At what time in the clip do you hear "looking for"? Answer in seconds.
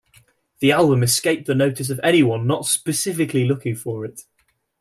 3.45-4.03